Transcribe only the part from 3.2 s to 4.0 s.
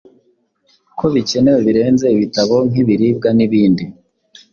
n’ibindi.